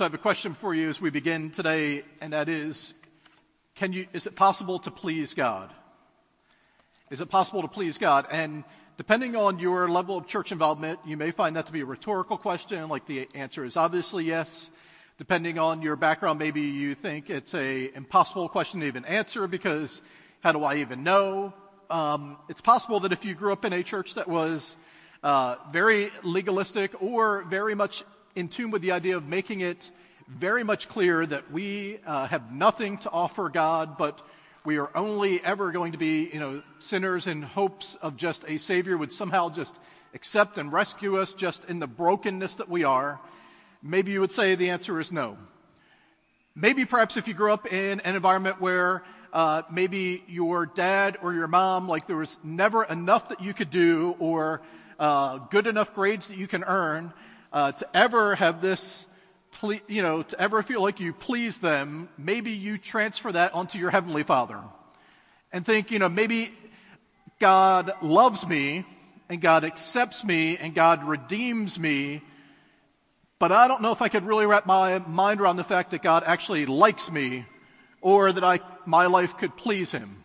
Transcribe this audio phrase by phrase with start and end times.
[0.00, 2.94] So I have a question for you as we begin today, and that is,
[3.74, 5.70] can you, is it possible to please God?
[7.10, 8.26] Is it possible to please God?
[8.30, 8.64] And
[8.96, 12.38] depending on your level of church involvement, you may find that to be a rhetorical
[12.38, 14.70] question, like the answer is obviously yes.
[15.18, 20.00] Depending on your background, maybe you think it's a impossible question to even answer because
[20.40, 21.52] how do I even know?
[21.90, 24.78] Um, it's possible that if you grew up in a church that was
[25.22, 28.02] uh, very legalistic or very much
[28.34, 29.90] in tune with the idea of making it
[30.28, 34.20] very much clear that we uh, have nothing to offer God, but
[34.64, 38.58] we are only ever going to be, you know, sinners in hopes of just a
[38.58, 39.78] Savior would somehow just
[40.14, 43.18] accept and rescue us just in the brokenness that we are.
[43.82, 45.36] Maybe you would say the answer is no.
[46.54, 51.32] Maybe perhaps if you grew up in an environment where uh, maybe your dad or
[51.32, 54.60] your mom, like there was never enough that you could do or
[54.98, 57.12] uh, good enough grades that you can earn
[57.52, 59.06] uh, to ever have this,
[59.52, 63.78] ple- you know, to ever feel like you please them, maybe you transfer that onto
[63.78, 64.60] your heavenly Father
[65.52, 66.52] and think, you know, maybe
[67.38, 68.84] God loves me
[69.28, 72.22] and God accepts me and God redeems me,
[73.38, 76.02] but I don't know if I could really wrap my mind around the fact that
[76.02, 77.46] God actually likes me
[78.00, 80.22] or that I, my life could please Him.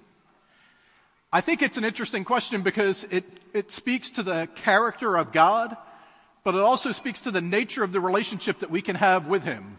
[1.31, 5.75] I think it's an interesting question because it, it speaks to the character of God,
[6.45, 9.43] but it also speaks to the nature of the relationship that we can have with
[9.43, 9.77] Him.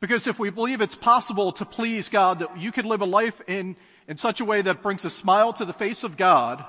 [0.00, 3.42] Because if we believe it's possible to please God, that you could live a life
[3.46, 3.76] in,
[4.08, 6.64] in such a way that brings a smile to the face of God,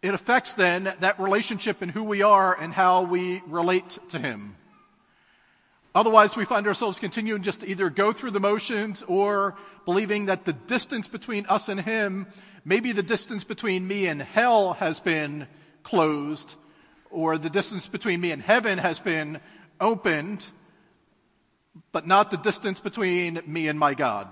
[0.00, 4.56] it affects then that relationship and who we are and how we relate to Him.
[5.94, 10.46] Otherwise, we find ourselves continuing just to either go through the motions or believing that
[10.46, 12.26] the distance between us and Him
[12.68, 15.46] Maybe the distance between me and hell has been
[15.82, 16.54] closed,
[17.10, 19.40] or the distance between me and heaven has been
[19.80, 20.46] opened,
[21.92, 24.28] but not the distance between me and my God.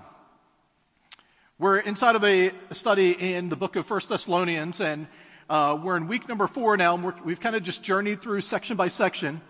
[1.59, 5.07] We're inside of a study in the book of First Thessalonians, and
[5.49, 8.77] uh, we're in week number four now, and we've kind of just journeyed through section
[8.77, 9.41] by section.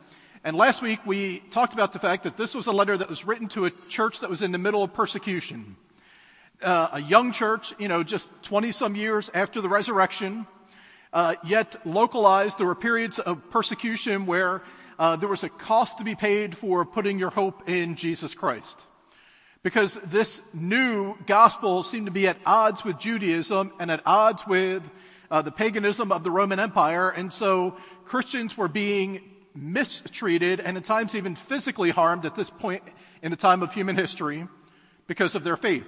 [0.44, 3.26] And last week we talked about the fact that this was a letter that was
[3.26, 5.76] written to a church that was in the middle of persecution
[6.62, 10.48] uh, a young church, you know, just 20 some years after the resurrection,
[11.14, 12.58] uh, yet localized.
[12.58, 14.62] There were periods of persecution where
[15.00, 18.86] uh, there was a cost to be paid for putting your hope in Jesus Christ.
[19.64, 24.84] Because this new gospel seemed to be at odds with Judaism and at odds with
[25.30, 27.76] uh, the paganism of the Roman Empire, and so
[28.06, 29.22] Christians were being
[29.54, 32.84] mistreated and at times even physically harmed at this point
[33.22, 34.48] in the time of human history
[35.08, 35.88] because of their faith.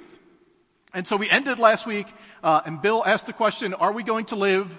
[0.94, 2.08] And so we ended last week,
[2.44, 4.76] uh, and Bill asked the question, are we going to live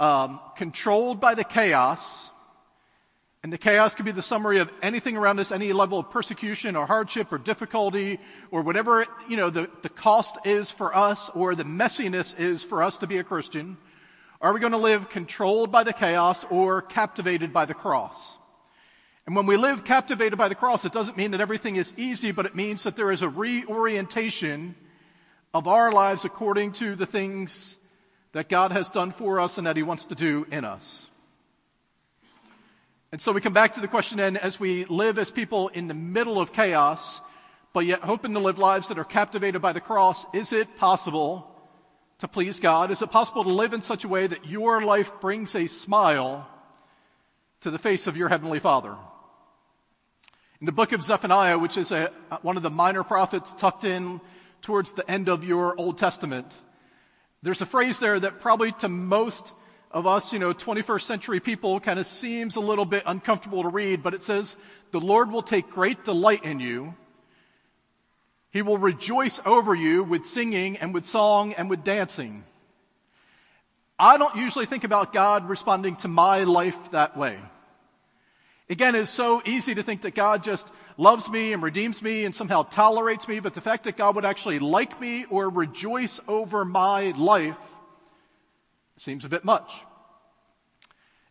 [0.00, 2.30] um, controlled by the chaos?
[3.42, 6.76] And the chaos could be the summary of anything around us, any level of persecution
[6.76, 8.18] or hardship or difficulty
[8.50, 12.82] or whatever, you know, the, the cost is for us or the messiness is for
[12.82, 13.78] us to be a Christian.
[14.42, 18.36] Are we going to live controlled by the chaos or captivated by the cross?
[19.26, 22.32] And when we live captivated by the cross, it doesn't mean that everything is easy,
[22.32, 24.74] but it means that there is a reorientation
[25.54, 27.76] of our lives according to the things
[28.32, 31.06] that God has done for us and that He wants to do in us.
[33.12, 35.88] And so we come back to the question then, as we live as people in
[35.88, 37.20] the middle of chaos,
[37.72, 41.50] but yet hoping to live lives that are captivated by the cross, is it possible
[42.18, 42.92] to please God?
[42.92, 46.48] Is it possible to live in such a way that your life brings a smile
[47.62, 48.94] to the face of your Heavenly Father?
[50.60, 52.12] In the book of Zephaniah, which is a,
[52.42, 54.20] one of the minor prophets tucked in
[54.62, 56.54] towards the end of your Old Testament.
[57.42, 59.52] There's a phrase there that probably to most
[59.90, 63.68] of us, you know, 21st century people kind of seems a little bit uncomfortable to
[63.68, 64.56] read, but it says,
[64.92, 66.94] the Lord will take great delight in you.
[68.50, 72.44] He will rejoice over you with singing and with song and with dancing.
[73.98, 77.38] I don't usually think about God responding to my life that way.
[78.68, 80.68] Again, it's so easy to think that God just
[81.00, 84.26] loves me and redeems me and somehow tolerates me, but the fact that God would
[84.26, 87.58] actually like me or rejoice over my life
[88.96, 89.82] seems a bit much.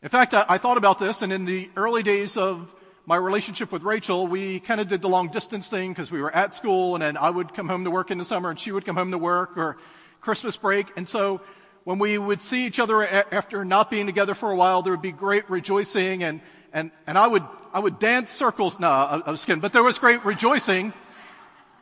[0.02, 2.74] In fact, I, I thought about this, and in the early days of
[3.06, 6.34] my relationship with Rachel, we kind of did the long distance thing because we were
[6.34, 8.72] at school, and then I would come home to work in the summer, and she
[8.72, 9.78] would come home to work, or
[10.20, 10.88] Christmas break.
[10.98, 11.42] And so
[11.84, 15.02] when we would see each other after not being together for a while, there would
[15.02, 16.42] be great rejoicing and
[16.72, 17.44] and, and I would,
[17.74, 18.80] I would dance circles.
[18.80, 20.94] No, I, was kidding, but there was great rejoicing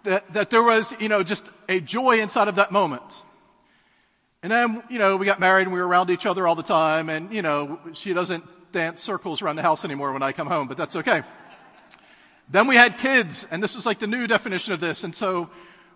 [0.04, 3.24] that, that there was, you know, just a joy inside of that moment.
[4.44, 6.64] And then, you know, we got married and we were around each other all the
[6.64, 10.48] time and, you know, she doesn't dance circles around the house anymore when I come
[10.48, 11.24] home, but that's okay.
[12.50, 15.04] Then we had kids, and this was like the new definition of this.
[15.04, 15.50] And so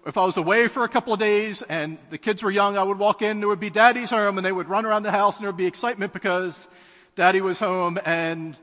[0.06, 2.84] if I was away for a couple of days and the kids were young, I
[2.84, 5.38] would walk in, there would be daddy's home, and they would run around the house,
[5.38, 6.68] and there would be excitement because
[7.16, 8.58] daddy was home, and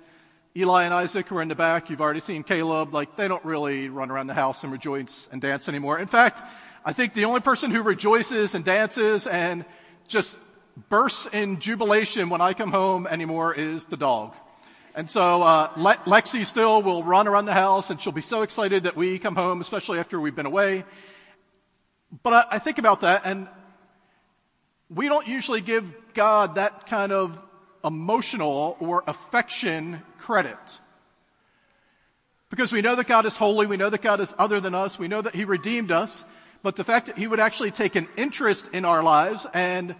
[0.56, 1.90] Eli and Isaac were in the back.
[1.90, 2.92] You've already seen Caleb.
[2.94, 5.98] Like, they don't really run around the house and rejoice and dance anymore.
[5.98, 6.42] In fact,
[6.84, 9.64] I think the only person who rejoices and dances and
[10.08, 10.36] just
[10.88, 14.34] bursts in jubilation when I come home anymore is the dog.
[14.94, 18.42] And so uh, Le- Lexi still will run around the house, and she'll be so
[18.42, 20.84] excited that we come home, especially after we've been away.
[22.22, 23.48] But I, I think about that, and
[24.88, 25.84] we don't usually give
[26.14, 27.38] God that kind of
[27.84, 30.58] emotional or affection credit.
[32.50, 34.98] Because we know that God is holy, we know that God is other than us,
[34.98, 36.24] we know that He redeemed us,
[36.62, 39.94] but the fact that He would actually take an interest in our lives and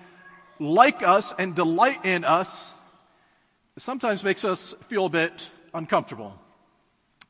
[0.59, 2.73] like us and delight in us
[3.77, 5.33] sometimes makes us feel a bit
[5.73, 6.35] uncomfortable.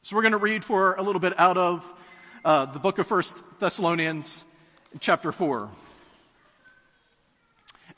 [0.03, 1.85] So we're going to read for a little bit out of
[2.45, 4.45] uh, the book of First Thessalonians,
[5.01, 5.69] chapter four.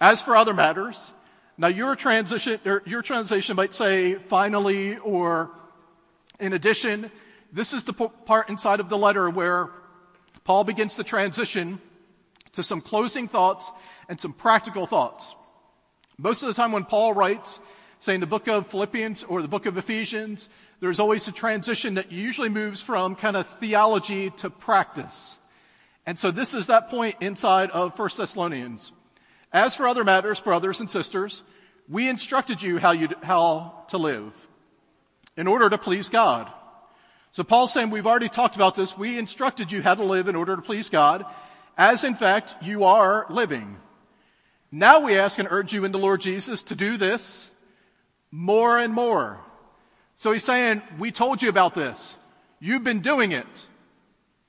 [0.00, 1.12] As for other matters,
[1.61, 5.51] now your transition, your translation might say finally or
[6.39, 7.11] in addition.
[7.53, 9.69] This is the part inside of the letter where
[10.45, 11.79] Paul begins to transition
[12.53, 13.71] to some closing thoughts
[14.09, 15.35] and some practical thoughts.
[16.17, 17.61] Most of the time when Paul writes,
[17.99, 20.49] say in the book of Philippians or the book of Ephesians,
[20.81, 25.37] there's always a transition that usually moves from kind of theology to practice.
[26.06, 28.93] And so this is that point inside of 1 Thessalonians.
[29.52, 31.43] As for other matters, brothers and sisters,
[31.88, 34.32] we instructed you how, how to live
[35.37, 36.50] in order to please God.
[37.32, 38.97] So Paul's saying we've already talked about this.
[38.97, 41.25] We instructed you how to live in order to please God,
[41.76, 43.76] as in fact you are living.
[44.73, 47.50] Now we ask and urge you in the Lord Jesus to do this
[48.31, 49.41] more and more.
[50.14, 52.17] So he's saying, we told you about this.
[52.61, 53.46] You've been doing it.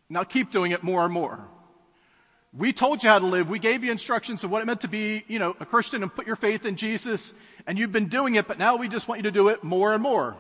[0.10, 1.40] Now keep doing it more and more.
[2.58, 3.50] We told you how to live.
[3.50, 6.14] We gave you instructions of what it meant to be, you know, a Christian and
[6.14, 7.34] put your faith in Jesus.
[7.66, 9.94] And you've been doing it, but now we just want you to do it more
[9.94, 10.36] and more.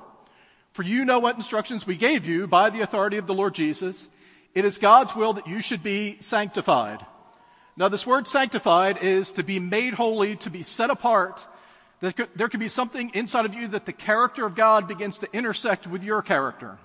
[0.73, 4.09] For you know what instructions we gave you by the authority of the Lord Jesus.
[4.53, 7.05] It is God's will that you should be sanctified.
[7.77, 11.45] Now this word sanctified is to be made holy, to be set apart.
[12.01, 15.29] Could, there could be something inside of you that the character of God begins to
[15.31, 16.77] intersect with your character.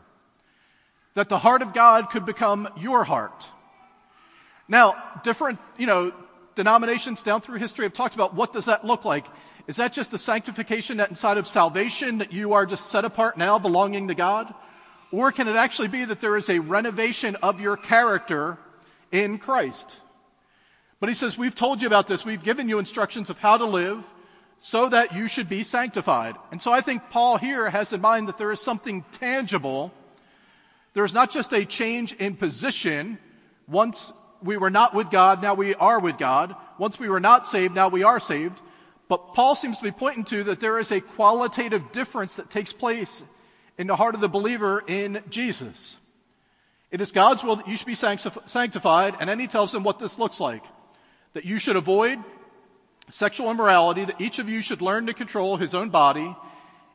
[1.15, 3.49] That the heart of God could become your heart.
[4.69, 6.13] Now, different, you know,
[6.55, 9.27] denominations down through history have talked about what does that look like.
[9.67, 13.37] Is that just the sanctification that inside of salvation that you are just set apart
[13.37, 14.53] now belonging to God?
[15.13, 18.59] Or can it actually be that there is a renovation of your character
[19.13, 19.97] in Christ?
[20.99, 22.25] But he says, we've told you about this.
[22.25, 24.09] We've given you instructions of how to live
[24.59, 26.37] so that you should be sanctified.
[26.51, 29.93] And so I think Paul here has in mind that there is something tangible.
[30.95, 33.19] There's not just a change in position
[33.69, 36.55] once we were not with God, now we are with God.
[36.79, 38.61] Once we were not saved, now we are saved.
[39.09, 42.73] But Paul seems to be pointing to that there is a qualitative difference that takes
[42.73, 43.23] place
[43.79, 45.97] in the heart of the believer in Jesus.
[46.91, 49.99] It is God's will that you should be sanctified, and then he tells them what
[49.99, 50.65] this looks like.
[51.35, 52.19] That you should avoid
[53.11, 56.35] sexual immorality, that each of you should learn to control his own body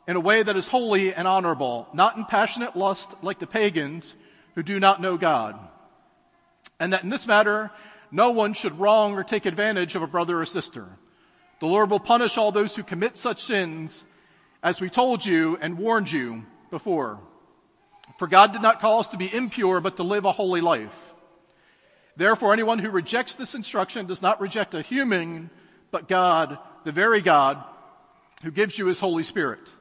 [0.07, 4.15] in a way that is holy and honorable, not in passionate lust like the pagans
[4.55, 5.57] who do not know God
[6.81, 7.69] and that in this matter,
[8.11, 10.87] no one should wrong or take advantage of a brother or sister.
[11.59, 14.03] The Lord will punish all those who commit such sins,
[14.63, 17.19] as we told you and warned you before.
[18.17, 21.13] For God did not call us to be impure, but to live a holy life.
[22.17, 25.51] Therefore, anyone who rejects this instruction does not reject a human,
[25.91, 27.63] but God, the very God,
[28.41, 29.71] who gives you his Holy Spirit.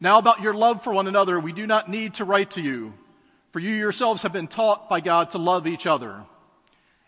[0.00, 2.92] Now about your love for one another, we do not need to write to you
[3.50, 6.24] for you yourselves have been taught by God to love each other.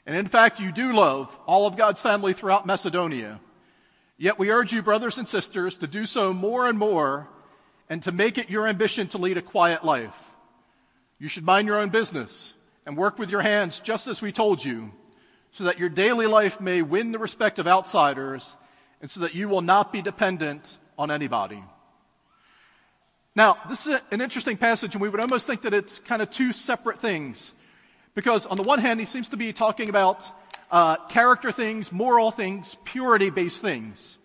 [0.06, 3.40] And in fact, you do love all of God's family throughout Macedonia.
[4.18, 7.28] Yet we urge you, brothers and sisters, to do so more and more
[7.88, 10.16] and to make it your ambition to lead a quiet life.
[11.18, 14.64] You should mind your own business and work with your hands just as we told
[14.64, 14.92] you,
[15.52, 18.56] so that your daily life may win the respect of outsiders
[19.00, 21.62] and so that you will not be dependent on anybody.
[23.34, 26.30] Now, this is an interesting passage, and we would almost think that it's kind of
[26.30, 27.54] two separate things.
[28.14, 30.30] Because on the one hand, he seems to be talking about
[30.70, 34.18] uh, character things, moral things, purity-based things.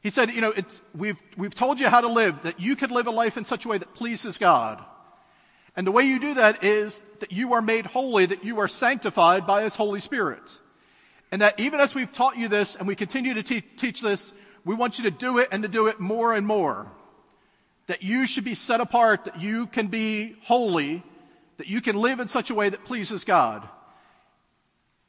[0.00, 0.52] He said, you know,
[0.92, 3.64] we've, we've told you how to live, that you could live a life in such
[3.64, 4.82] a way that pleases God.
[5.76, 8.68] And the way you do that is that you are made holy, that you are
[8.68, 10.42] sanctified by His Holy Spirit.
[11.30, 14.32] And that even as we've taught you this and we continue to te- teach this,
[14.64, 16.90] we want you to do it and to do it more and more
[17.92, 21.02] that you should be set apart, that you can be holy
[21.58, 23.68] that you can live in such a way that pleases God.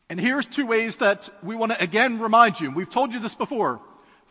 [0.10, 2.70] And here's two ways that we want to again remind you.
[2.70, 3.82] We've told you this before.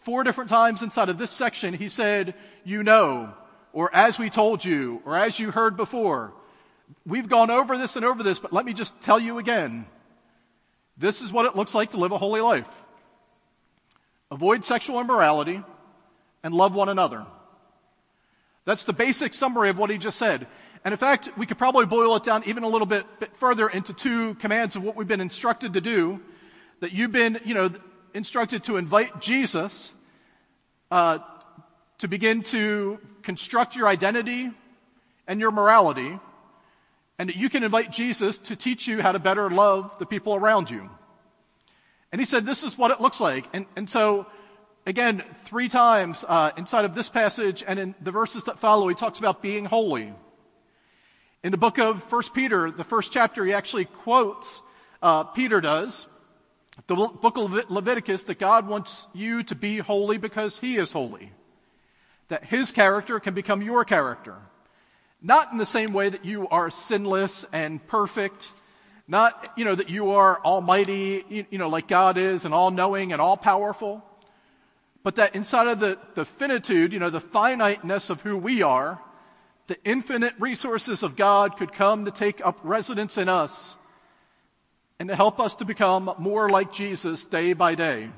[0.02, 3.34] Four different times inside of this section, he said, you know,
[3.72, 6.32] or as we told you, or as you heard before.
[7.06, 9.86] We've gone over this and over this, but let me just tell you again.
[10.98, 12.68] This is what it looks like to live a holy life.
[14.30, 15.62] Avoid sexual immorality
[16.44, 17.26] and love one another.
[18.64, 20.46] That's the basic summary of what he just said.
[20.84, 23.68] And in fact, we could probably boil it down even a little bit, bit further
[23.68, 26.20] into two commands of what we've been instructed to do.
[26.80, 27.70] That you've been, you know,
[28.14, 29.92] instructed to invite Jesus
[30.90, 31.18] uh,
[31.98, 34.50] to begin to construct your identity
[35.28, 36.18] and your morality,
[37.18, 40.34] and that you can invite Jesus to teach you how to better love the people
[40.34, 40.90] around you.
[42.10, 43.48] And he said, this is what it looks like.
[43.52, 44.26] And, and so,
[44.86, 48.94] again, three times uh, inside of this passage and in the verses that follow, he
[48.94, 50.12] talks about being holy.
[51.42, 54.62] In the book of 1 Peter, the first chapter, he actually quotes,
[55.02, 56.06] uh, Peter does,
[56.86, 61.32] the book of Leviticus, that God wants you to be holy because he is holy.
[62.28, 64.36] That his character can become your character.
[65.20, 68.50] Not in the same way that you are sinless and perfect.
[69.06, 72.70] Not, you know, that you are almighty, you, you know, like God is and all
[72.70, 74.04] knowing and all powerful.
[75.02, 79.00] But that inside of the, the finitude, you know, the finiteness of who we are,
[79.66, 83.76] the infinite resources of God could come to take up residence in us
[84.98, 88.10] and to help us to become more like Jesus day by day.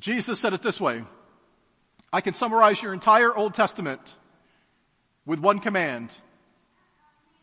[0.00, 1.04] Jesus said it this way
[2.12, 4.16] I can summarize your entire Old Testament
[5.26, 6.12] with one command.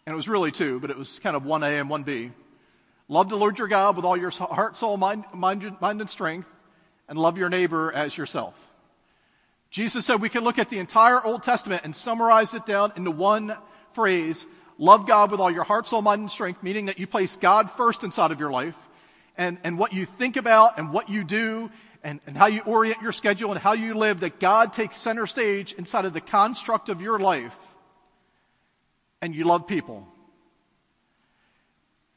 [0.05, 2.31] And it was really two, but it was kind of 1A and 1B.
[3.09, 6.50] Love the Lord your God with all your heart, soul, mind, mind, mind and strength,
[7.07, 8.55] and love your neighbor as yourself.
[9.69, 13.11] Jesus said we can look at the entire Old Testament and summarize it down into
[13.11, 13.55] one
[13.93, 14.45] phrase.
[14.77, 17.69] Love God with all your heart, soul, mind, and strength, meaning that you place God
[17.71, 18.77] first inside of your life.
[19.37, 21.69] And, and what you think about and what you do
[22.03, 25.27] and, and how you orient your schedule and how you live, that God takes center
[25.27, 27.57] stage inside of the construct of your life.
[29.21, 30.07] And you love people.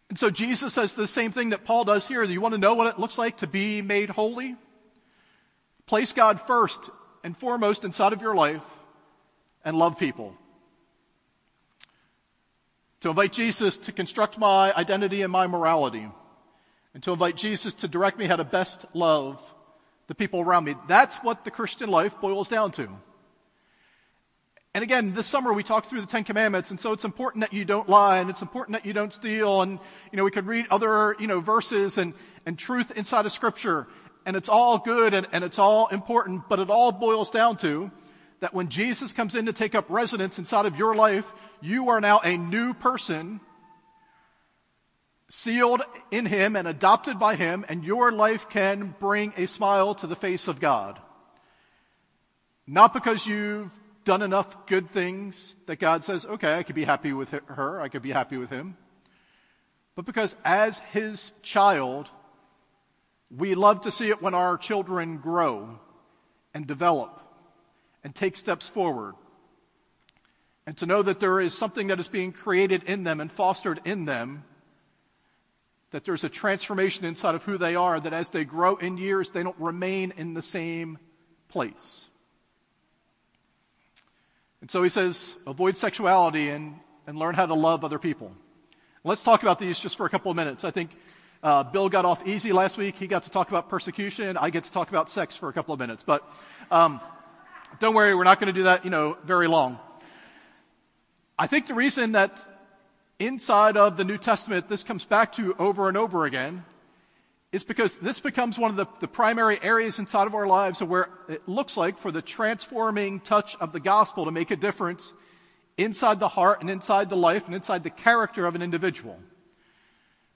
[0.08, 2.24] And so Jesus says the same thing that Paul does here.
[2.26, 4.56] Do you want to know what it looks like to be made holy?
[5.90, 6.88] Place God first
[7.24, 8.62] and foremost inside of your life
[9.64, 10.36] and love people.
[13.00, 16.06] To invite Jesus to construct my identity and my morality.
[16.94, 19.42] And to invite Jesus to direct me how to best love
[20.06, 20.76] the people around me.
[20.86, 22.88] That's what the Christian life boils down to.
[24.72, 27.52] And again, this summer we talked through the Ten Commandments, and so it's important that
[27.52, 29.80] you don't lie, and it's important that you don't steal, and,
[30.12, 32.14] you know, we could read other, you know, verses and,
[32.46, 33.88] and truth inside of Scripture
[34.26, 37.90] and it's all good and, and it's all important, but it all boils down to
[38.40, 42.00] that when Jesus comes in to take up residence inside of your life, you are
[42.00, 43.40] now a new person,
[45.28, 50.06] sealed in Him and adopted by Him, and your life can bring a smile to
[50.06, 50.98] the face of God.
[52.66, 53.70] Not because you've
[54.04, 57.88] done enough good things that God says, okay, I could be happy with her, I
[57.88, 58.76] could be happy with him,
[60.00, 62.08] but because as His child,
[63.36, 65.78] we love to see it when our children grow
[66.52, 67.20] and develop
[68.02, 69.14] and take steps forward.
[70.66, 73.80] And to know that there is something that is being created in them and fostered
[73.84, 74.44] in them,
[75.90, 79.30] that there's a transformation inside of who they are, that as they grow in years,
[79.30, 80.98] they don't remain in the same
[81.48, 82.06] place.
[84.60, 88.32] And so he says, avoid sexuality and, and learn how to love other people.
[89.02, 90.64] Let's talk about these just for a couple of minutes.
[90.64, 90.90] I think
[91.42, 92.96] uh, Bill got off easy last week.
[92.96, 94.36] He got to talk about persecution.
[94.36, 96.02] I get to talk about sex for a couple of minutes.
[96.02, 96.22] But
[96.70, 97.00] um,
[97.78, 99.78] don't worry, we're not going to do that, you know, very long.
[101.38, 102.44] I think the reason that
[103.18, 106.64] inside of the New Testament this comes back to over and over again
[107.52, 111.08] is because this becomes one of the, the primary areas inside of our lives where
[111.28, 115.14] it looks like for the transforming touch of the gospel to make a difference
[115.76, 119.18] inside the heart and inside the life and inside the character of an individual.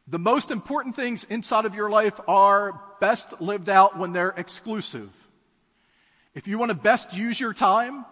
[0.07, 5.11] The most important things inside of your life are best lived out when they're exclusive.
[6.35, 8.05] If you want to best use your time,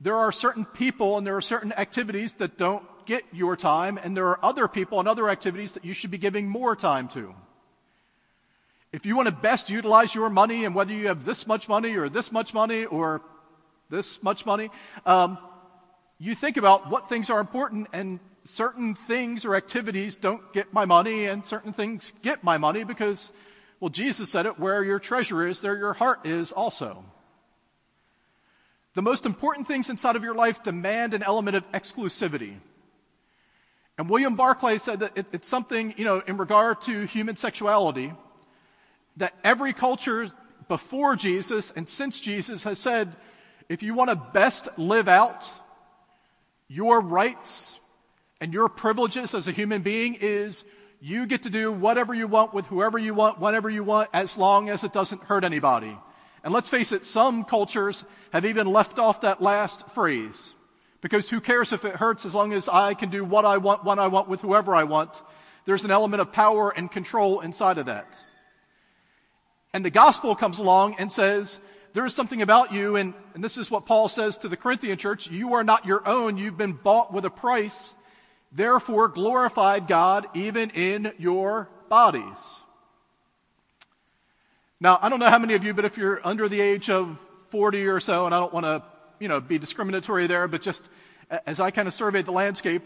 [0.00, 4.16] there are certain people and there are certain activities that don't get your time, and
[4.16, 7.34] there are other people and other activities that you should be giving more time to.
[8.90, 11.96] If you want to best utilize your money, and whether you have this much money
[11.96, 13.20] or this much money or
[13.90, 14.70] this much money,
[15.04, 15.38] um,
[16.18, 20.84] you think about what things are important and certain things or activities don't get my
[20.84, 23.32] money and certain things get my money because,
[23.80, 27.04] well, Jesus said it, where your treasure is, there your heart is also.
[28.94, 32.54] the most important things inside of your life demand an element of exclusivity.
[33.98, 38.12] And William Barclay said that it, it's something, you know, in regard to human sexuality,
[39.18, 40.30] that every culture
[40.68, 43.14] before Jesus and since Jesus has said,
[43.68, 45.50] if you want to best live out
[46.68, 47.78] your rights
[48.40, 50.64] and your privileges as a human being is
[51.00, 54.36] you get to do whatever you want with whoever you want, whenever you want, as
[54.36, 55.96] long as it doesn't hurt anybody.
[56.42, 60.54] And let's face it, some cultures have even left off that last phrase.
[61.00, 63.84] Because who cares if it hurts as long as I can do what I want,
[63.84, 65.22] when I want, with whoever I want.
[65.64, 68.22] There's an element of power and control inside of that.
[69.72, 71.58] And the gospel comes along and says,
[71.92, 74.98] there is something about you, and, and this is what Paul says to the Corinthian
[74.98, 77.94] church, you are not your own, you've been bought with a price.
[78.52, 82.58] Therefore, glorify God even in your bodies.
[84.80, 87.18] Now, I don't know how many of you, but if you're under the age of
[87.50, 88.82] 40 or so, and I don't want to,
[89.18, 90.88] you know, be discriminatory there, but just
[91.46, 92.82] as I kind of surveyed the landscape,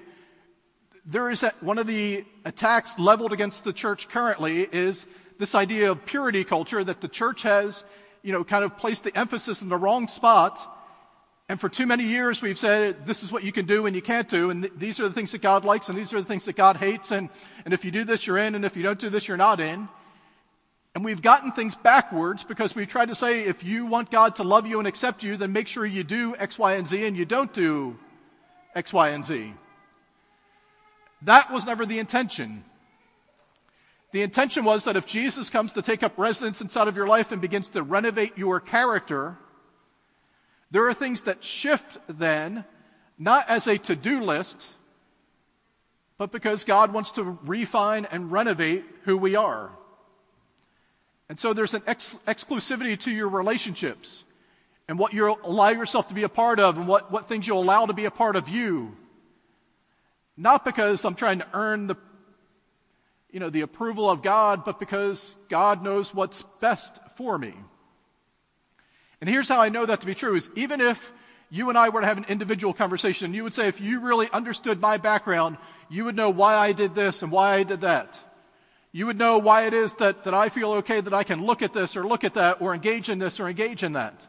[1.04, 5.06] there is that one of the attacks leveled against the church currently is
[5.38, 7.84] this idea of purity culture that the church has,
[8.22, 10.79] you know, kind of placed the emphasis in the wrong spot.
[11.50, 14.00] And for too many years, we've said this is what you can do and you
[14.00, 16.26] can't do, and th- these are the things that God likes, and these are the
[16.28, 17.28] things that God hates, and,
[17.64, 19.58] and if you do this, you're in, and if you don't do this, you're not
[19.58, 19.88] in.
[20.94, 24.44] And we've gotten things backwards because we've tried to say if you want God to
[24.44, 27.16] love you and accept you, then make sure you do X, Y, and Z, and
[27.16, 27.98] you don't do
[28.76, 29.52] X, Y, and Z.
[31.22, 32.62] That was never the intention.
[34.12, 37.32] The intention was that if Jesus comes to take up residence inside of your life
[37.32, 39.36] and begins to renovate your character,
[40.70, 42.64] there are things that shift then,
[43.18, 44.72] not as a to do list,
[46.16, 49.70] but because God wants to refine and renovate who we are.
[51.28, 54.24] And so there's an ex- exclusivity to your relationships
[54.88, 57.62] and what you allow yourself to be a part of and what, what things you'll
[57.62, 58.96] allow to be a part of you.
[60.36, 61.96] Not because I'm trying to earn the,
[63.30, 67.54] you know, the approval of God, but because God knows what's best for me.
[69.20, 71.12] And here's how I know that to be true is even if
[71.50, 74.30] you and I were to have an individual conversation, you would say, if you really
[74.30, 78.20] understood my background, you would know why I did this and why I did that.
[78.92, 81.62] You would know why it is that, that I feel okay that I can look
[81.62, 84.26] at this or look at that or engage in this or engage in that.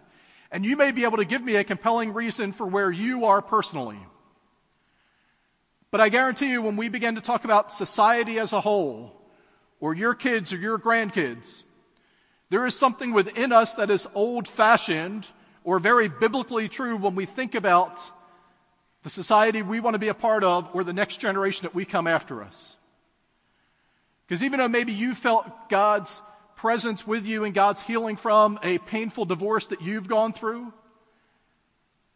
[0.51, 3.41] And you may be able to give me a compelling reason for where you are
[3.41, 3.99] personally.
[5.91, 9.15] But I guarantee you when we begin to talk about society as a whole,
[9.79, 11.63] or your kids or your grandkids,
[12.51, 15.25] there is something within us that is old fashioned
[15.63, 17.97] or very biblically true when we think about
[19.03, 21.85] the society we want to be a part of or the next generation that we
[21.85, 22.75] come after us.
[24.27, 26.21] Because even though maybe you felt God's
[26.57, 30.73] presence with you and God's healing from a painful divorce that you've gone through,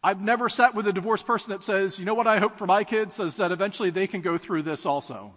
[0.04, 2.66] I've never sat with a divorced person that says, you know what I hope for
[2.66, 5.32] my kids is that eventually they can go through this also.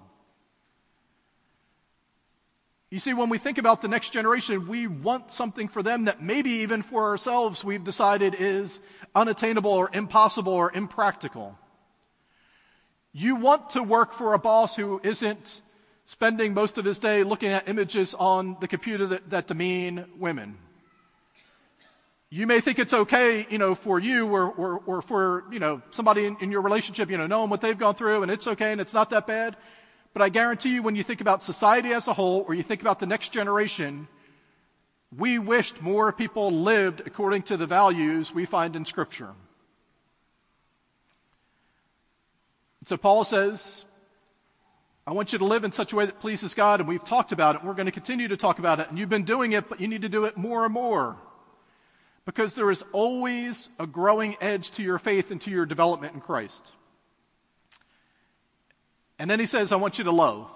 [2.91, 6.23] You see, when we think about the next generation, we want something for them that
[6.23, 8.79] maybe even for ourselves we've decided is
[9.13, 11.55] unattainable or impossible or impractical.
[13.11, 15.61] You want to work for a boss who isn't
[16.05, 20.57] spending most of his day looking at images on the computer that, that demean women.
[22.31, 25.83] You may think it's okay, you know, for you or, or, or for, you know,
[25.91, 28.71] somebody in, in your relationship, you know, knowing what they've gone through and it's okay
[28.71, 29.55] and it's not that bad.
[30.13, 32.81] But I guarantee you when you think about society as a whole or you think
[32.81, 34.07] about the next generation,
[35.15, 39.33] we wished more people lived according to the values we find in scripture.
[42.85, 43.85] So Paul says,
[45.05, 47.31] I want you to live in such a way that pleases God, and we've talked
[47.31, 47.63] about it.
[47.63, 49.87] We're going to continue to talk about it, and you've been doing it, but you
[49.87, 51.17] need to do it more and more.
[52.25, 56.21] Because there is always a growing edge to your faith and to your development in
[56.21, 56.71] Christ.
[59.19, 60.49] And then he says, I want you to love.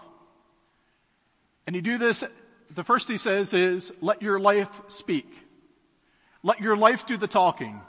[1.67, 2.23] And you do this,
[2.73, 5.29] the first he says is, let your life speak.
[6.41, 7.81] Let your life do the talking.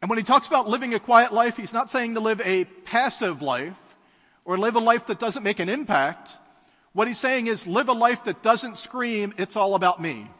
[0.00, 2.64] And when he talks about living a quiet life, he's not saying to live a
[2.64, 3.78] passive life
[4.44, 6.36] or live a life that doesn't make an impact.
[6.92, 10.30] What he's saying is live a life that doesn't scream, it's all about me.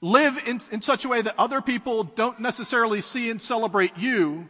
[0.00, 4.48] Live in, in such a way that other people don't necessarily see and celebrate you,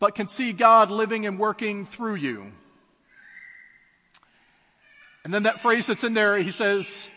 [0.00, 2.50] but can see God living and working through you.
[5.22, 7.10] And then that phrase that's in there, he says,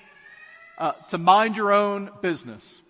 [0.78, 2.82] uh, to mind your own business.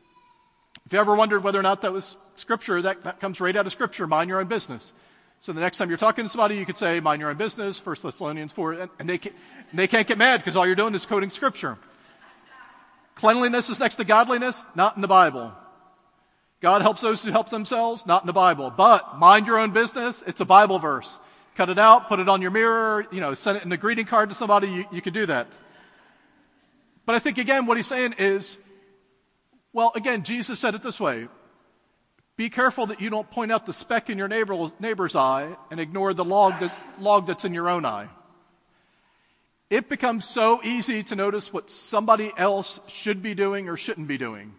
[0.85, 3.67] If you ever wondered whether or not that was scripture, that, that comes right out
[3.67, 4.91] of scripture, mind your own business.
[5.39, 7.85] So the next time you're talking to somebody, you could say, mind your own business,
[7.85, 9.35] 1 Thessalonians 4, and, and they, can't,
[9.69, 11.77] and they can't get mad because all you're doing is quoting scripture.
[13.15, 15.53] Cleanliness is next to godliness, not in the Bible.
[16.63, 18.71] God helps those who help themselves, not in the Bible.
[18.71, 21.19] But mind your own business, it's a Bible verse.
[21.55, 24.05] Cut it out, put it on your mirror, you know, send it in a greeting
[24.05, 25.57] card to somebody, you, you could do that.
[27.05, 28.57] But I think again, what he's saying is,
[29.73, 31.27] well, again, Jesus said it this way.
[32.37, 35.81] Be careful that you don't point out the speck in your neighbor's, neighbor's eye and
[35.81, 38.07] ignore the log, that, log that's in your own eye.
[39.69, 44.17] It becomes so easy to notice what somebody else should be doing or shouldn't be
[44.17, 44.53] doing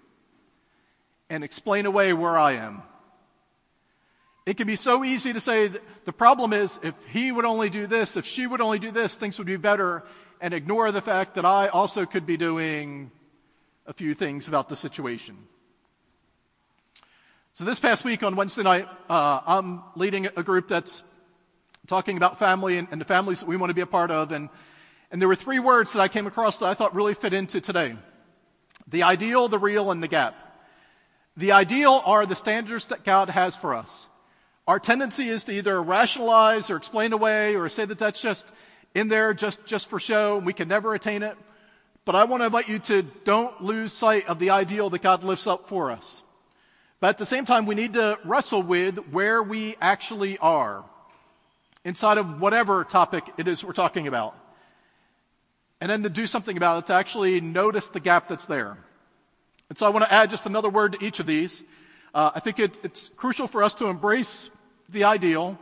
[1.31, 2.83] and explain away where I am.
[4.47, 5.71] It can be so easy to say
[6.05, 9.15] the problem is if he would only do this, if she would only do this,
[9.15, 10.03] things would be better,
[10.41, 13.11] and ignore the fact that I also could be doing
[13.87, 15.39] a few things about the situation.
[17.55, 21.03] So this past week on Wednesday night, uh, I'm leading a group that's
[21.87, 24.33] talking about family and, and, the families that we want to be a part of,
[24.33, 24.49] and
[25.11, 27.61] and there were three words that I came across that I thought really fit into
[27.61, 27.97] today:
[28.89, 30.35] the ideal, the real, and the gap.
[31.37, 34.09] The ideal are the standards that God has for us.
[34.67, 38.49] Our tendency is to either rationalize or explain away or say that that's just
[38.95, 41.37] in there just, just for show and we can never attain it.
[42.05, 45.25] But I want to invite you to don't lose sight of the ideal that God
[45.25, 46.23] lifts up for us.
[47.01, 50.85] But at the same time, we need to wrestle with where we actually are
[51.85, 54.35] inside of whatever topic it is we're talking about.
[55.81, 58.79] And then to do something about it, to actually notice the gap that's there.
[59.69, 61.63] And so I want to add just another word to each of these.
[62.15, 64.49] Uh, I think it, it's crucial for us to embrace
[64.89, 65.59] the ideal,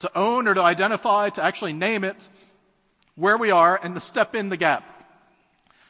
[0.00, 2.16] to own or to identify, to actually name it,
[3.14, 4.84] where we are, and to step in the gap.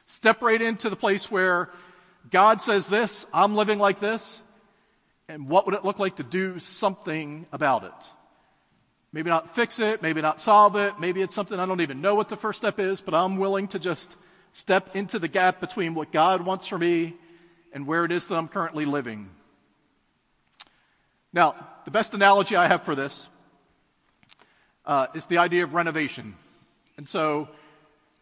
[0.06, 1.70] Step right into the place where
[2.30, 4.42] God says this, I'm living like this,
[5.28, 8.10] and what would it look like to do something about it?
[9.12, 12.16] Maybe not fix it, maybe not solve it, maybe it's something I don't even know
[12.16, 14.14] what the first step is, but I'm willing to just
[14.52, 17.14] step into the gap between what God wants for me
[17.72, 19.30] and where it is that I'm currently living.
[21.32, 23.28] Now, the best analogy I have for this
[24.84, 26.34] uh, is the idea of renovation.
[26.96, 27.48] And so,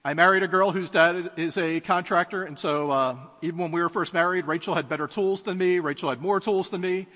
[0.05, 3.83] I married a girl whose dad is a contractor, and so uh, even when we
[3.83, 5.81] were first married, Rachel had better tools than me.
[5.81, 7.09] Rachel had more tools than me.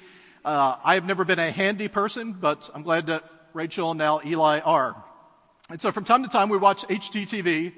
[0.44, 4.20] Uh, I have never been a handy person, but I'm glad that Rachel and now
[4.26, 4.96] Eli are.
[5.70, 7.72] And so from time to time we watch HGTV,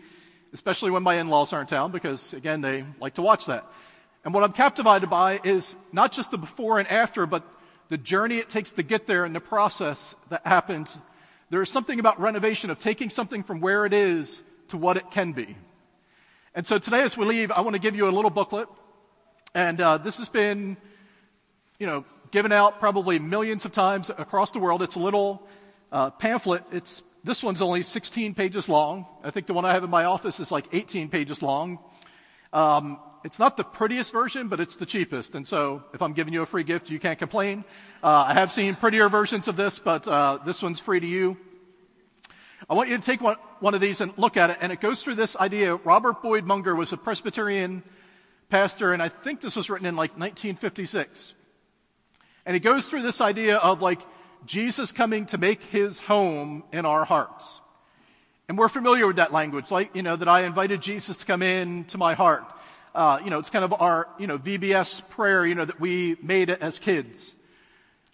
[0.55, 3.67] especially when my in-laws are in town, because again, they like to watch that.
[4.25, 7.43] And what I'm captivated by is not just the before and after, but
[7.89, 10.99] the journey it takes to get there and the process that happens.
[11.51, 15.11] There is something about renovation of taking something from where it is to what it
[15.11, 15.57] can be.
[16.55, 18.69] And so today as we leave, I want to give you a little booklet.
[19.55, 20.77] And uh, this has been,
[21.79, 24.83] you know, given out probably millions of times across the world.
[24.83, 25.47] It's a little
[25.93, 26.63] uh, pamphlet.
[26.73, 29.07] It's this one's only 16 pages long.
[29.25, 31.79] I think the one I have in my office is like 18 pages long.
[32.53, 35.35] Um, it's not the prettiest version, but it's the cheapest.
[35.35, 37.65] And so if I'm giving you a free gift, you can't complain.
[38.03, 41.39] Uh, I have seen prettier versions of this, but uh, this one's free to you.
[42.69, 44.81] I want you to take one, one of these and look at it, and it
[44.83, 45.77] goes through this idea.
[45.77, 47.83] Robert Boyd Munger was a Presbyterian
[48.51, 51.35] pastor, and I think this was written in like 1956.
[52.45, 54.01] And he goes through this idea of like
[54.47, 57.61] Jesus coming to make his home in our hearts.
[58.49, 61.43] And we're familiar with that language, like, you know, that I invited Jesus to come
[61.43, 62.45] in to my heart.
[62.95, 66.17] Uh, you know, it's kind of our, you know, VBS prayer, you know, that we
[66.23, 67.35] made as kids.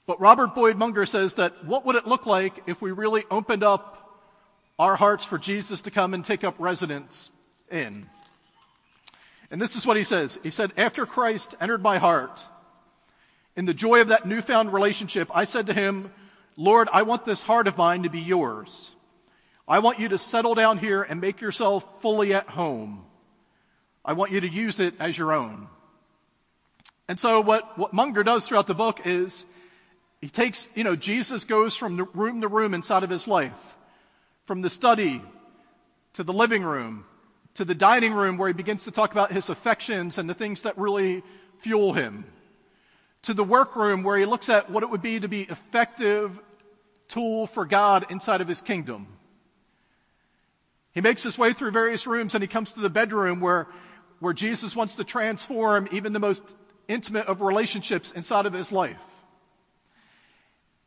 [0.06, 3.62] But Robert Boyd Munger says that what would it look like if we really opened
[3.62, 4.20] up
[4.78, 7.30] our hearts for Jesus to come and take up residence
[7.70, 8.06] in?
[9.50, 10.38] And this is what he says.
[10.42, 12.42] He said, after Christ entered my heart,
[13.56, 16.12] in the joy of that newfound relationship, I said to him,
[16.60, 18.90] Lord, I want this heart of mine to be yours.
[19.66, 23.06] I want you to settle down here and make yourself fully at home.
[24.04, 25.68] I want you to use it as your own.
[27.08, 29.46] And so what, what Munger does throughout the book is
[30.20, 33.76] he takes, you know, Jesus goes from room to room inside of his life,
[34.44, 35.22] from the study
[36.12, 37.06] to the living room
[37.54, 40.62] to the dining room where he begins to talk about his affections and the things
[40.62, 41.22] that really
[41.58, 42.24] fuel him,
[43.22, 46.38] to the workroom where he looks at what it would be to be effective
[47.10, 49.06] tool for God inside of his kingdom.
[50.92, 53.68] He makes his way through various rooms and he comes to the bedroom where
[54.20, 56.44] where Jesus wants to transform even the most
[56.88, 59.00] intimate of relationships inside of his life.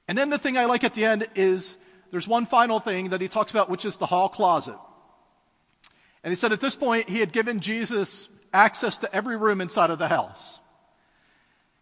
[0.07, 1.75] And then the thing I like at the end is
[2.11, 4.77] there's one final thing that he talks about, which is the hall closet.
[6.23, 9.89] And he said at this point, he had given Jesus access to every room inside
[9.89, 10.59] of the house.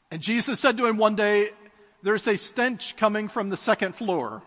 [0.10, 1.50] And Jesus said to him one day,
[2.04, 4.42] there's a stench coming from the second floor.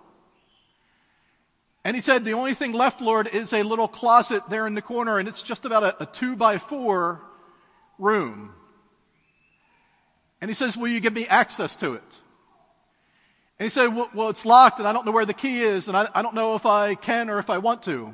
[1.84, 4.82] And he said, the only thing left, Lord, is a little closet there in the
[4.82, 7.20] corner, and it's just about a, a two by four
[7.98, 8.54] room.
[10.40, 12.20] And he says, Will you give me access to it?
[13.58, 15.88] And he said, Well, well it's locked and I don't know where the key is
[15.88, 18.12] and I, I don't know if I can or if I want to.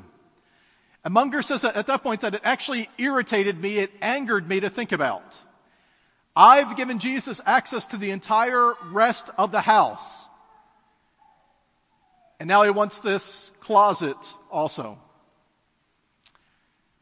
[1.04, 4.60] And Munger says that at that point that it actually irritated me, it angered me
[4.60, 5.38] to think about.
[6.34, 10.24] I've given Jesus access to the entire rest of the house.
[12.38, 14.16] And now he wants this closet
[14.50, 14.98] also.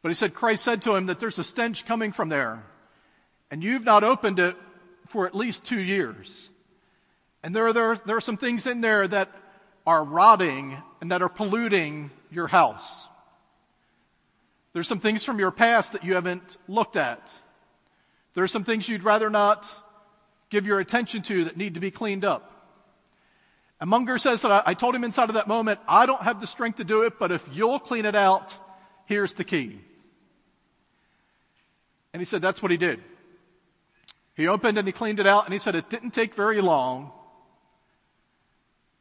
[0.01, 2.63] But he said, Christ said to him that there's a stench coming from there,
[3.51, 4.55] and you've not opened it
[5.07, 6.49] for at least two years.
[7.43, 9.29] And there are, there, there are some things in there that
[9.85, 13.07] are rotting and that are polluting your house.
[14.73, 17.33] There's some things from your past that you haven't looked at.
[18.33, 19.73] There are some things you'd rather not
[20.49, 22.49] give your attention to that need to be cleaned up.
[23.79, 26.41] And Munger says that I, I told him inside of that moment, I don't have
[26.41, 28.55] the strength to do it, but if you'll clean it out,
[29.05, 29.79] here's the key.
[32.13, 33.01] And he said that's what he did.
[34.35, 37.11] He opened and he cleaned it out, and he said it didn't take very long.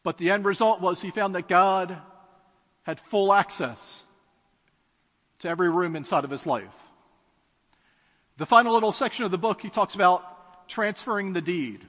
[0.02, 1.96] But the end result was he found that God
[2.82, 4.02] had full access
[5.40, 6.74] to every room inside of his life.
[8.38, 11.84] The final little section of the book, he talks about transferring the deed.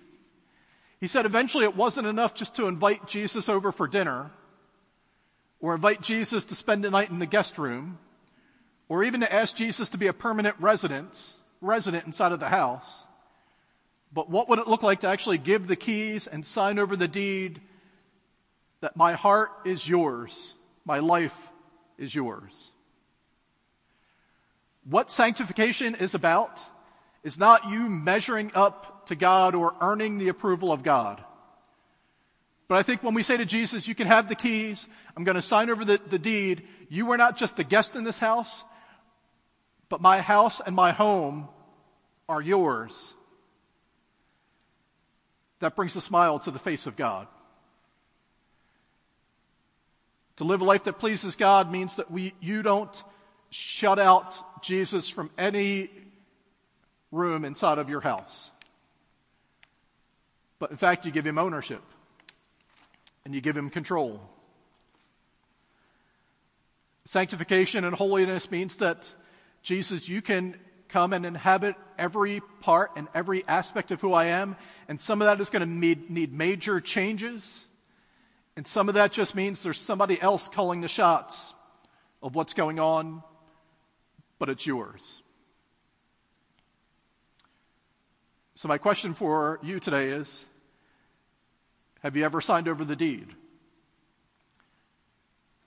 [0.99, 4.31] He said eventually it wasn't enough just to invite Jesus over for dinner
[5.59, 7.99] or invite Jesus to spend the night in the guest room
[8.88, 13.03] or even to ask Jesus to be a permanent resident, resident inside of the house.
[14.12, 17.07] But what would it look like to actually give the keys and sign over the
[17.07, 17.62] deed
[18.81, 21.38] that my heart is yours, my life
[21.99, 22.71] is yours?
[24.83, 26.59] What sanctification is about
[27.23, 31.23] is not you measuring up to God or earning the approval of God.
[32.67, 34.87] But I think when we say to Jesus, you can have the keys,
[35.17, 38.03] I'm going to sign over the, the deed, you are not just a guest in
[38.03, 38.63] this house,
[39.89, 41.49] but my house and my home
[42.29, 43.15] are yours.
[45.59, 47.27] That brings a smile to the face of God.
[50.37, 53.03] To live a life that pleases God means that we, you don't
[53.49, 55.89] shut out Jesus from any
[57.12, 58.51] room inside of your house.
[60.59, 61.81] But in fact, you give him ownership
[63.25, 64.21] and you give him control.
[67.05, 69.12] Sanctification and holiness means that
[69.63, 70.55] Jesus, you can
[70.89, 74.55] come and inhabit every part and every aspect of who I am,
[74.88, 77.63] and some of that is going to need major changes,
[78.55, 81.53] and some of that just means there's somebody else calling the shots
[82.21, 83.23] of what's going on
[84.39, 85.21] but it's yours.
[88.56, 90.45] So, my question for you today is
[92.02, 93.28] Have you ever signed over the deed?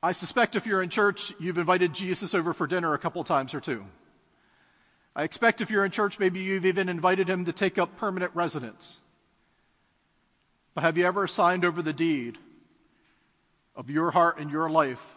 [0.03, 3.55] I suspect if you're in church, you've invited Jesus over for dinner a couple times
[3.55, 3.85] or two.
[5.15, 8.35] I expect if you're in church, maybe you've even invited him to take up permanent
[8.35, 8.99] residence.
[10.75, 12.39] But have you ever signed over the deed
[13.77, 15.17] of your heart and your life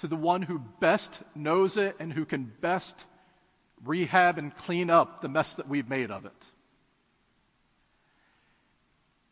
[0.00, 3.04] to the one who best knows it and who can best
[3.84, 6.46] rehab and clean up the mess that we've made of it.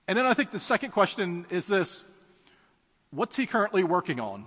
[0.06, 2.04] And then I think the second question is this
[3.10, 4.44] what's he currently working on?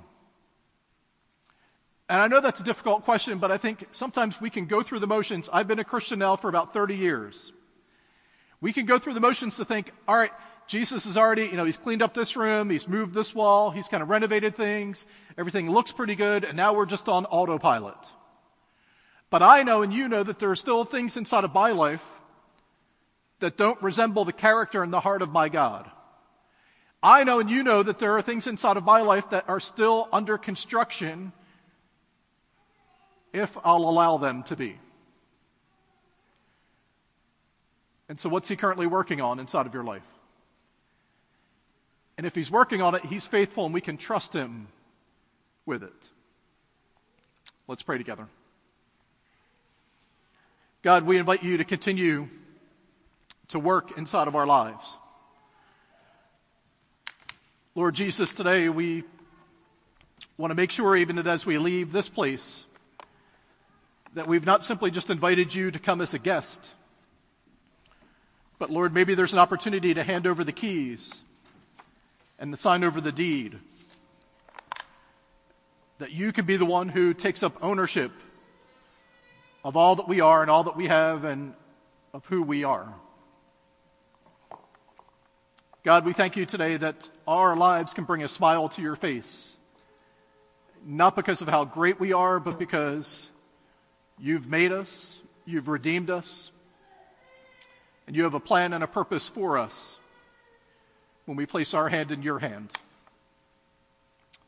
[2.08, 5.00] And I know that's a difficult question, but I think sometimes we can go through
[5.00, 5.50] the motions.
[5.52, 7.52] I've been a Christian now for about 30 years.
[8.60, 10.32] We can go through the motions to think, all right,
[10.72, 13.90] Jesus has already, you know, he's cleaned up this room, he's moved this wall, he's
[13.90, 15.06] kind of renovated things,
[15.38, 17.98] everything looks pretty good, and now we're just on autopilot.
[19.30, 22.10] But I know and you know that there are still things inside of my life
[23.40, 25.92] that don't resemble the character and the heart of my God.
[27.04, 29.60] I know and you know that there are things inside of my life that are
[29.60, 31.34] still under construction
[33.34, 34.80] if I'll allow them to be.
[38.08, 40.04] And so, what's he currently working on inside of your life?
[42.22, 44.68] And if he's working on it, he's faithful and we can trust him
[45.66, 46.10] with it.
[47.68, 48.28] Let's pray together.
[50.84, 52.30] God, we invite you to continue
[53.48, 54.96] to work inside of our lives.
[57.74, 59.04] Lord Jesus, today we
[60.38, 62.66] want to make sure, even as we leave this place,
[64.14, 66.70] that we've not simply just invited you to come as a guest,
[68.60, 71.24] but Lord, maybe there's an opportunity to hand over the keys
[72.42, 73.58] and sign over the deed.
[76.00, 78.12] That you can be the one who takes up ownership
[79.64, 81.54] of all that we are and all that we have and
[82.16, 82.92] of who we are.
[85.84, 89.56] God, we thank you today that our lives can bring a smile to your face.
[90.84, 93.30] Not because of how great we are, but because
[94.20, 96.50] you've made us, you've redeemed us,
[98.08, 99.96] And you have a plan and a purpose for us
[101.26, 102.72] when we place our hand in your hand.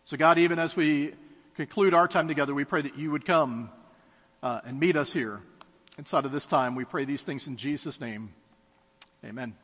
[0.05, 1.13] So, God, even as we
[1.55, 3.69] conclude our time together, we pray that you would come
[4.41, 5.41] uh, and meet us here
[5.97, 6.75] inside of this time.
[6.75, 8.33] We pray these things in Jesus' name.
[9.23, 9.55] Amen.